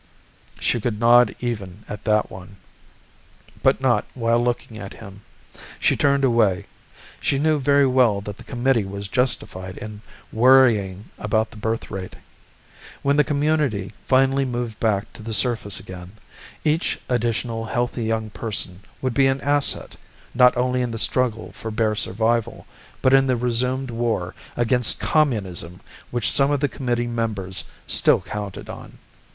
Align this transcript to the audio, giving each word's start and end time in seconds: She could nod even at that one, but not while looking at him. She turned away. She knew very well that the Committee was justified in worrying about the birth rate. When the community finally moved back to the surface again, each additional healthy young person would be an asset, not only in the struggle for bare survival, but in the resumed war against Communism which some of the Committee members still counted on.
She 0.59 0.81
could 0.81 0.99
nod 0.99 1.35
even 1.41 1.85
at 1.87 2.05
that 2.05 2.31
one, 2.31 2.55
but 3.61 3.79
not 3.81 4.03
while 4.15 4.43
looking 4.43 4.79
at 4.79 4.95
him. 4.95 5.21
She 5.79 5.95
turned 5.95 6.23
away. 6.23 6.65
She 7.19 7.37
knew 7.37 7.59
very 7.59 7.85
well 7.85 8.19
that 8.21 8.37
the 8.37 8.43
Committee 8.43 8.83
was 8.83 9.07
justified 9.07 9.77
in 9.77 10.01
worrying 10.33 11.11
about 11.19 11.51
the 11.51 11.57
birth 11.57 11.91
rate. 11.91 12.15
When 13.03 13.15
the 13.15 13.23
community 13.23 13.93
finally 14.07 14.43
moved 14.43 14.79
back 14.79 15.13
to 15.13 15.21
the 15.21 15.35
surface 15.35 15.79
again, 15.79 16.13
each 16.65 16.99
additional 17.07 17.65
healthy 17.65 18.03
young 18.03 18.31
person 18.31 18.79
would 19.03 19.13
be 19.13 19.27
an 19.27 19.39
asset, 19.41 19.97
not 20.33 20.57
only 20.57 20.81
in 20.81 20.89
the 20.89 20.97
struggle 20.97 21.51
for 21.51 21.69
bare 21.69 21.93
survival, 21.93 22.65
but 23.03 23.13
in 23.13 23.27
the 23.27 23.37
resumed 23.37 23.91
war 23.91 24.33
against 24.57 24.99
Communism 24.99 25.79
which 26.09 26.31
some 26.31 26.49
of 26.49 26.59
the 26.59 26.67
Committee 26.67 27.05
members 27.05 27.65
still 27.85 28.19
counted 28.21 28.67
on. 28.67 28.97